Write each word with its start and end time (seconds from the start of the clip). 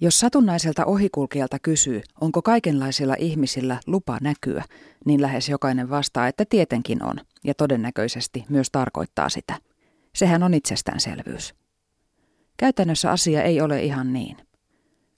Jos 0.00 0.20
satunnaiselta 0.20 0.84
ohikulkijalta 0.84 1.58
kysyy, 1.58 2.02
onko 2.20 2.42
kaikenlaisilla 2.42 3.14
ihmisillä 3.18 3.80
lupa 3.86 4.18
näkyä, 4.20 4.64
niin 5.04 5.22
lähes 5.22 5.48
jokainen 5.48 5.90
vastaa, 5.90 6.28
että 6.28 6.44
tietenkin 6.44 7.04
on, 7.04 7.16
ja 7.44 7.54
todennäköisesti 7.54 8.44
myös 8.48 8.70
tarkoittaa 8.70 9.28
sitä. 9.28 9.54
Sehän 10.14 10.42
on 10.42 10.54
itsestäänselvyys. 10.54 11.54
Käytännössä 12.56 13.10
asia 13.10 13.42
ei 13.42 13.60
ole 13.60 13.82
ihan 13.82 14.12
niin. 14.12 14.36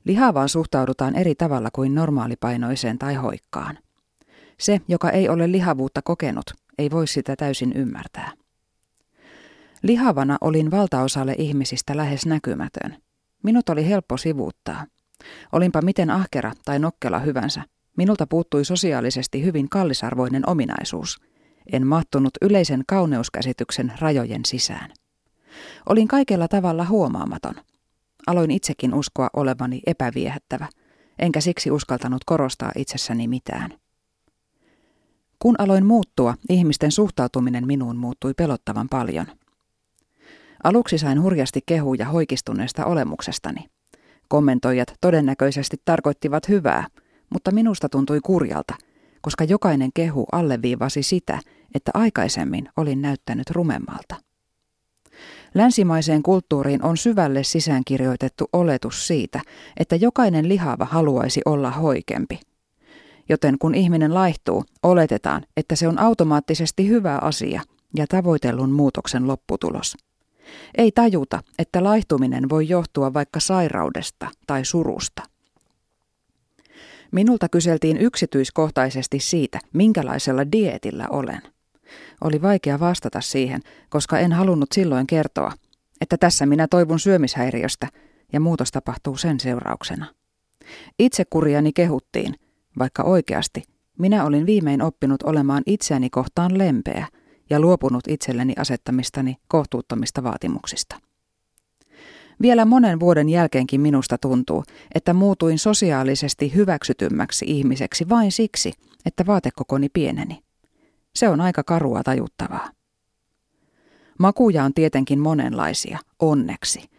Lihavaan 0.05 0.49
suhtaudutaan 0.49 1.17
eri 1.17 1.35
tavalla 1.35 1.69
kuin 1.73 1.95
normaalipainoiseen 1.95 2.99
tai 2.99 3.15
hoikkaan. 3.15 3.79
Se, 4.59 4.81
joka 4.89 5.11
ei 5.11 5.29
ole 5.29 5.53
lihavuutta 5.53 6.03
kokenut, 6.03 6.51
ei 6.79 6.91
voi 6.91 7.07
sitä 7.07 7.37
täysin 7.37 7.73
ymmärtää. 7.73 8.33
Lihavana 9.83 10.39
olin 10.41 10.71
valtaosalle 10.71 11.35
ihmisistä 11.39 11.97
lähes 11.97 12.27
näkymätön– 12.27 12.97
Minut 13.43 13.69
oli 13.69 13.89
helppo 13.89 14.17
sivuuttaa. 14.17 14.87
Olinpa 15.53 15.83
miten 15.83 16.11
ahkera 16.11 16.53
tai 16.65 16.79
nokkela 16.79 17.19
hyvänsä. 17.19 17.63
Minulta 17.97 18.27
puuttui 18.27 18.65
sosiaalisesti 18.65 19.45
hyvin 19.45 19.69
kallisarvoinen 19.69 20.49
ominaisuus. 20.49 21.19
En 21.73 21.87
mahtunut 21.87 22.31
yleisen 22.43 22.85
kauneuskäsityksen 22.89 23.93
rajojen 24.01 24.45
sisään. 24.45 24.91
Olin 25.89 26.09
kaikella 26.09 26.49
tavalla 26.49 26.85
huomaamaton. 26.85 27.55
Aloin 28.27 28.51
itsekin 28.51 28.95
uskoa 28.95 29.31
olevani 29.37 29.81
epäviehättävä, 29.87 30.69
enkä 31.19 31.41
siksi 31.41 31.71
uskaltanut 31.71 32.25
korostaa 32.27 32.73
itsessäni 32.77 33.29
mitään. 33.29 33.71
Kun 35.39 35.55
aloin 35.59 35.87
muuttua, 35.87 36.35
ihmisten 36.49 36.93
suhtautuminen 36.93 37.67
minuun 37.67 37.97
muuttui 37.97 38.35
pelottavan 38.35 38.89
paljon– 38.89 39.27
Aluksi 40.65 40.99
sain 40.99 41.23
hurjasti 41.23 41.61
kehuja 41.67 42.07
hoikistuneesta 42.07 42.85
olemuksestani. 42.85 43.67
Kommentoijat 44.29 44.95
todennäköisesti 45.01 45.77
tarkoittivat 45.85 46.49
hyvää, 46.49 46.87
mutta 47.31 47.51
minusta 47.51 47.89
tuntui 47.89 48.21
kurjalta, 48.25 48.75
koska 49.21 49.45
jokainen 49.45 49.91
kehu 49.95 50.27
alleviivasi 50.33 51.03
sitä, 51.03 51.39
että 51.75 51.91
aikaisemmin 51.95 52.69
olin 52.77 53.03
näyttänyt 53.03 53.51
rumemmalta. 53.51 54.17
Länsimaiseen 55.55 56.23
kulttuuriin 56.23 56.85
on 56.85 56.97
syvälle 56.97 57.45
sisäänkirjoitettu 57.45 58.49
oletus 58.53 59.07
siitä, 59.07 59.41
että 59.77 59.97
jokainen 59.97 60.49
lihava 60.49 60.85
haluaisi 60.85 61.41
olla 61.45 61.71
hoikempi. 61.71 62.41
Joten 63.29 63.59
kun 63.59 63.75
ihminen 63.75 64.15
laihtuu, 64.15 64.65
oletetaan, 64.83 65.43
että 65.57 65.77
se 65.77 65.89
on 65.89 65.99
automaattisesti 65.99 66.89
hyvä 66.89 67.19
asia 67.23 67.63
ja 67.97 68.07
tavoitellun 68.07 68.73
muutoksen 68.73 69.27
lopputulos. 69.27 69.97
Ei 70.79 70.93
tajuta, 70.93 71.43
että 71.59 71.85
laihtuminen 71.85 72.49
voi 72.49 72.69
johtua 72.69 73.15
vaikka 73.15 73.41
sairaudesta 73.41 74.29
tai 74.47 74.65
surusta. 74.65 75.23
Minulta 77.13 77.49
kyseltiin 77.49 77.97
yksityiskohtaisesti 77.97 79.21
siitä, 79.21 79.59
minkälaisella 79.73 80.53
dietillä 80.53 81.07
olen. 81.11 81.43
Oli 82.21 82.43
vaikea 82.43 82.81
vastata 82.81 83.21
siihen, 83.21 83.61
koska 83.89 84.19
en 84.19 84.33
halunnut 84.33 84.73
silloin 84.73 85.07
kertoa, 85.07 85.53
että 86.01 86.17
tässä 86.19 86.47
minä 86.47 86.67
toivun 86.69 87.01
syömishäiriöstä 87.01 87.89
ja 88.33 88.41
muutos 88.41 88.71
tapahtuu 88.71 89.17
sen 89.17 89.41
seurauksena. 89.41 90.07
Itse 90.99 91.25
kuriani 91.31 91.73
kehuttiin, 91.73 92.35
vaikka 92.79 93.03
oikeasti 93.03 93.63
minä 93.99 94.25
olin 94.25 94.47
viimein 94.47 94.83
oppinut 94.83 95.23
olemaan 95.23 95.63
itseäni 95.67 96.11
kohtaan 96.11 96.59
lempeä– 96.59 97.07
ja 97.51 97.61
luopunut 97.61 98.05
itselleni 98.09 98.55
asettamistani 98.59 99.37
kohtuuttomista 99.49 100.23
vaatimuksista. 100.23 100.97
Vielä 102.43 102.65
monen 102.65 103.01
vuoden 103.01 103.29
jälkeenkin 103.29 103.81
minusta 103.81 104.19
tuntuu, 104.19 104.65
että 104.95 105.15
muutuin 105.15 105.59
sosiaalisesti 105.59 106.55
hyväksytymmäksi 106.55 107.45
ihmiseksi 107.49 108.09
vain 108.09 108.33
siksi, 108.33 108.73
että 109.07 109.27
vaatekokoni 109.27 109.89
pieneni. 109.89 110.43
Se 111.15 111.29
on 111.29 111.41
aika 111.41 111.63
karua 111.63 112.03
tajuttavaa. 112.03 112.71
Makuja 114.19 114.65
on 114.65 114.75
tietenkin 114.75 115.19
monenlaisia, 115.21 115.99
onneksi. 116.19 116.91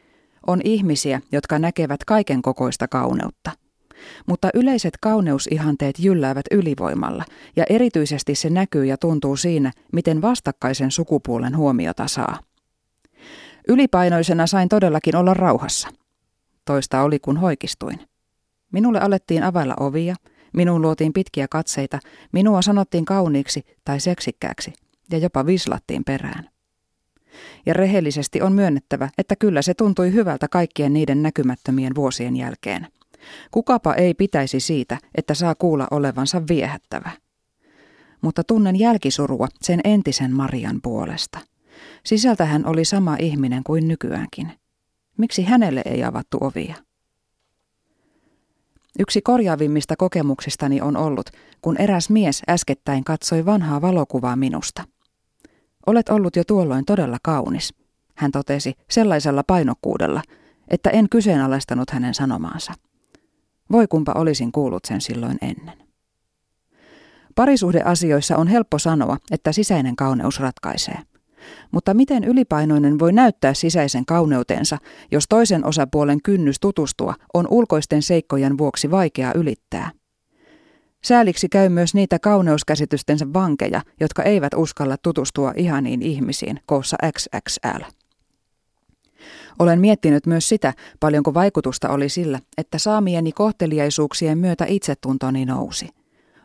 On 0.48 0.62
ihmisiä, 0.64 1.22
jotka 1.32 1.60
näkevät 1.60 2.04
kaiken 2.04 2.42
kokoista 2.42 2.88
kauneutta. 2.88 3.52
Mutta 4.28 4.50
yleiset 4.54 4.94
kauneusihanteet 5.02 6.00
jylläävät 6.00 6.46
ylivoimalla, 6.52 7.26
ja 7.56 7.64
erityisesti 7.70 8.36
se 8.36 8.50
näkyy 8.50 8.86
ja 8.86 8.98
tuntuu 8.98 9.36
siinä, 9.36 9.72
miten 9.94 10.22
vastakkaisen 10.22 10.92
sukupuolen 10.92 11.58
huomiota 11.58 12.08
saa. 12.08 12.40
Ylipainoisena 13.68 14.48
sain 14.48 14.70
todellakin 14.70 15.16
olla 15.16 15.34
rauhassa. 15.34 15.90
Toista 16.66 17.02
oli, 17.02 17.20
kun 17.20 17.38
hoikistuin. 17.38 18.00
Minulle 18.72 19.00
alettiin 19.00 19.44
availla 19.44 19.74
ovia, 19.80 20.16
minuun 20.54 20.82
luotiin 20.82 21.14
pitkiä 21.14 21.48
katseita, 21.48 22.00
minua 22.32 22.62
sanottiin 22.62 23.06
kauniiksi 23.06 23.66
tai 23.86 24.00
seksikkääksi, 24.00 24.74
ja 25.12 25.18
jopa 25.18 25.46
vislattiin 25.46 26.04
perään. 26.04 26.50
Ja 27.66 27.74
rehellisesti 27.74 28.42
on 28.42 28.54
myönnettävä, 28.54 29.10
että 29.18 29.36
kyllä 29.36 29.62
se 29.62 29.74
tuntui 29.74 30.14
hyvältä 30.14 30.48
kaikkien 30.48 30.94
niiden 30.94 31.24
näkymättömien 31.24 31.96
vuosien 31.96 32.36
jälkeen. 32.36 32.88
Kukapa 33.52 33.94
ei 33.94 34.14
pitäisi 34.14 34.60
siitä, 34.60 34.98
että 35.16 35.34
saa 35.34 35.56
kuulla 35.56 35.88
olevansa 35.92 36.42
viehättävä. 36.50 37.12
Mutta 38.22 38.44
tunnen 38.44 38.80
jälkisurua 38.80 39.48
sen 39.62 39.80
entisen 39.84 40.36
Marian 40.36 40.80
puolesta. 40.84 41.40
Sisältä 42.06 42.46
hän 42.46 42.66
oli 42.66 42.86
sama 42.86 43.16
ihminen 43.20 43.64
kuin 43.64 43.88
nykyäänkin. 43.88 44.52
Miksi 45.18 45.44
hänelle 45.44 45.82
ei 45.86 46.04
avattu 46.04 46.38
ovia? 46.42 46.76
Yksi 49.00 49.22
korjaavimmista 49.22 49.96
kokemuksistani 49.96 50.82
on 50.82 50.98
ollut, 50.98 51.30
kun 51.62 51.78
eräs 51.78 52.10
mies 52.10 52.42
äskettäin 52.50 53.04
katsoi 53.04 53.46
vanhaa 53.46 53.82
valokuvaa 53.82 54.36
minusta. 54.36 54.84
Olet 55.86 56.10
ollut 56.10 56.36
jo 56.36 56.44
tuolloin 56.44 56.86
todella 56.86 57.18
kaunis, 57.24 57.74
hän 58.16 58.32
totesi 58.32 58.74
sellaisella 58.90 59.44
painokkuudella, 59.48 60.22
että 60.68 60.90
en 60.90 61.10
kyseenalaistanut 61.10 61.90
hänen 61.90 62.14
sanomaansa. 62.14 62.74
Voi 63.72 63.88
kumpa 63.88 64.12
olisin 64.16 64.52
kuullut 64.52 64.86
sen 64.86 65.02
silloin 65.02 65.38
ennen. 65.42 65.78
Parisuhdeasioissa 67.36 68.38
on 68.38 68.48
helppo 68.48 68.80
sanoa, 68.80 69.18
että 69.32 69.52
sisäinen 69.52 69.96
kauneus 69.96 70.40
ratkaisee. 70.40 70.98
Mutta 71.72 71.94
miten 71.94 72.24
ylipainoinen 72.24 73.00
voi 73.00 73.14
näyttää 73.14 73.54
sisäisen 73.54 74.06
kauneutensa, 74.06 74.78
jos 75.12 75.26
toisen 75.30 75.66
osapuolen 75.66 76.22
kynnys 76.22 76.60
tutustua 76.60 77.14
on 77.34 77.48
ulkoisten 77.50 78.02
seikkojen 78.02 78.58
vuoksi 78.58 78.92
vaikea 78.92 79.32
ylittää? 79.36 79.92
Sääliksi 81.04 81.50
käy 81.50 81.70
myös 81.70 81.94
niitä 81.94 82.20
kauneuskäsitystensä 82.20 83.26
vankeja, 83.34 83.82
jotka 84.00 84.24
eivät 84.24 84.54
uskalla 84.56 84.96
tutustua 84.98 85.54
ihaniin 85.56 86.02
ihmisiin 86.02 86.60
koossa 86.66 86.98
XXL. 87.18 88.01
Olen 89.60 89.80
miettinyt 89.80 90.26
myös 90.26 90.50
sitä, 90.50 90.74
paljonko 91.00 91.34
vaikutusta 91.34 91.90
oli 91.90 92.10
sillä, 92.10 92.40
että 92.58 92.78
saamieni 92.78 93.32
kohteliaisuuksien 93.32 94.38
myötä 94.38 94.66
itsetuntoni 94.68 95.46
nousi. 95.46 95.90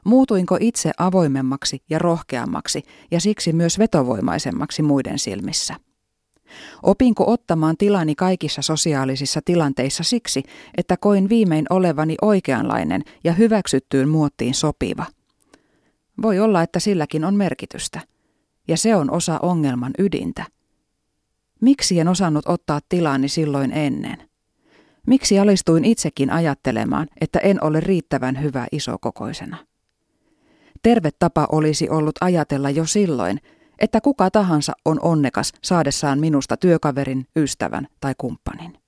Muutuinko 0.04 0.56
itse 0.60 0.90
avoimemmaksi 0.98 1.82
ja 1.90 1.98
rohkeammaksi 1.98 2.82
ja 3.10 3.20
siksi 3.20 3.52
myös 3.52 3.78
vetovoimaisemmaksi 3.78 4.82
muiden 4.82 5.18
silmissä? 5.18 5.74
Opinko 6.82 7.24
ottamaan 7.32 7.76
tilani 7.76 8.14
kaikissa 8.14 8.62
sosiaalisissa 8.62 9.40
tilanteissa 9.44 10.04
siksi, 10.04 10.42
että 10.76 10.96
koin 10.96 11.28
viimein 11.28 11.66
olevani 11.70 12.14
oikeanlainen 12.22 13.02
ja 13.24 13.32
hyväksyttyyn 13.32 14.08
muottiin 14.08 14.54
sopiva? 14.54 15.06
Voi 16.22 16.40
olla, 16.40 16.62
että 16.62 16.80
silläkin 16.80 17.24
on 17.24 17.34
merkitystä. 17.34 18.00
Ja 18.68 18.76
se 18.76 18.96
on 18.96 19.10
osa 19.10 19.38
ongelman 19.42 19.92
ydintä. 19.98 20.44
Miksi 21.60 22.00
en 22.00 22.08
osannut 22.08 22.48
ottaa 22.48 22.80
tilaani 22.88 23.28
silloin 23.28 23.72
ennen? 23.72 24.28
Miksi 25.06 25.38
alistuin 25.38 25.84
itsekin 25.84 26.30
ajattelemaan, 26.30 27.08
että 27.20 27.38
en 27.38 27.64
ole 27.64 27.80
riittävän 27.80 28.42
hyvä 28.42 28.66
isokokoisena? 28.72 29.56
Terve 30.82 31.10
tapa 31.18 31.46
olisi 31.52 31.88
ollut 31.88 32.14
ajatella 32.20 32.70
jo 32.70 32.86
silloin, 32.86 33.40
että 33.78 34.00
kuka 34.00 34.30
tahansa 34.30 34.72
on 34.84 35.00
onnekas 35.02 35.52
saadessaan 35.62 36.18
minusta 36.18 36.56
työkaverin, 36.56 37.26
ystävän 37.36 37.86
tai 38.00 38.14
kumppanin. 38.18 38.78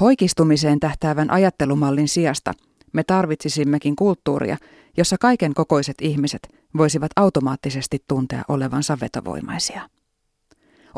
Hoikistumiseen 0.00 0.80
tähtäävän 0.80 1.30
ajattelumallin 1.30 2.08
sijasta 2.08 2.52
me 2.92 3.04
tarvitsisimmekin 3.04 3.96
kulttuuria, 3.96 4.56
jossa 4.96 5.16
kaiken 5.20 5.54
kokoiset 5.54 5.96
ihmiset 6.00 6.48
voisivat 6.76 7.10
automaattisesti 7.16 8.04
tuntea 8.08 8.42
olevansa 8.48 8.98
vetovoimaisia. 9.00 9.88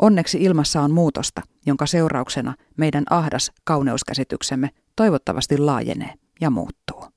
Onneksi 0.01 0.37
ilmassa 0.43 0.81
on 0.81 0.91
muutosta, 0.91 1.41
jonka 1.65 1.85
seurauksena 1.85 2.53
meidän 2.77 3.03
ahdas 3.09 3.51
kauneuskäsityksemme 3.63 4.69
toivottavasti 4.95 5.57
laajenee 5.57 6.13
ja 6.41 6.49
muuttuu. 6.49 7.16